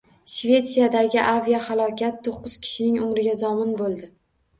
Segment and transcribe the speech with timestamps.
[0.35, 4.09] Shvetsiyadagi aviahalokatto'qqizkishining umriga zomin bo‘ldi